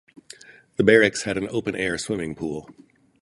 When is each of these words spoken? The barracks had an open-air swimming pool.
The 0.77 0.83
barracks 0.83 1.25
had 1.25 1.37
an 1.37 1.47
open-air 1.51 1.99
swimming 1.99 2.33
pool. 2.33 2.67